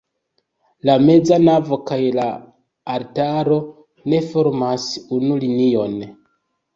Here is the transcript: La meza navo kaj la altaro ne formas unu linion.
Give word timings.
La 0.89 0.93
meza 1.01 1.35
navo 1.41 1.77
kaj 1.89 1.97
la 2.19 2.25
altaro 2.93 3.57
ne 4.15 4.23
formas 4.31 4.87
unu 5.19 5.37
linion. 5.45 5.95